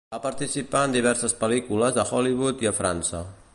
[0.13, 3.25] Va participar en diverses pel·lícules a Hollywood i a França.